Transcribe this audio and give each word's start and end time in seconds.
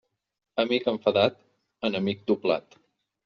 Amic 0.63 0.87
enfadat, 0.91 1.37
enemic 1.91 2.23
doblat. 2.31 2.79